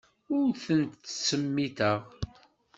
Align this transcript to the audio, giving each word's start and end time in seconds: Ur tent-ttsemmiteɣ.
Ur 0.35 0.47
tent-ttsemmiteɣ. 0.65 1.99